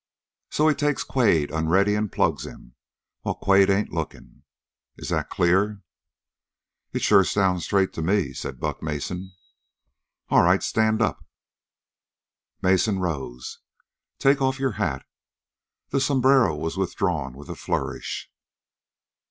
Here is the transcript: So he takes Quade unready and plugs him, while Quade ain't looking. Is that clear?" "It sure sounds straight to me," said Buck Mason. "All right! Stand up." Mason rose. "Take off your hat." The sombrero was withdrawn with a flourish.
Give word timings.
So 0.49 0.67
he 0.67 0.73
takes 0.73 1.03
Quade 1.03 1.51
unready 1.51 1.93
and 1.93 2.11
plugs 2.11 2.43
him, 2.43 2.73
while 3.21 3.35
Quade 3.35 3.69
ain't 3.69 3.91
looking. 3.93 4.41
Is 4.97 5.09
that 5.09 5.29
clear?" 5.29 5.83
"It 6.91 7.03
sure 7.03 7.23
sounds 7.23 7.65
straight 7.65 7.93
to 7.93 8.01
me," 8.01 8.33
said 8.33 8.59
Buck 8.59 8.81
Mason. 8.81 9.31
"All 10.29 10.41
right! 10.41 10.63
Stand 10.63 11.03
up." 11.03 11.23
Mason 12.63 12.97
rose. 12.97 13.59
"Take 14.17 14.41
off 14.41 14.57
your 14.57 14.71
hat." 14.81 15.05
The 15.89 16.01
sombrero 16.01 16.55
was 16.55 16.77
withdrawn 16.77 17.33
with 17.33 17.47
a 17.47 17.55
flourish. 17.55 18.27